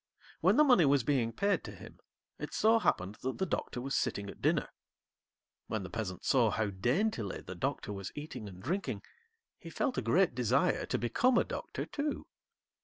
[0.39, 1.99] When the money was being paid to him,
[2.39, 4.69] it so happened that the Doctor was sitting at dinner.
[5.67, 9.03] When the Peasant saw how daintily the Doctor was eating and drinking,
[9.59, 12.25] he felt a great desire to become a Doctor too.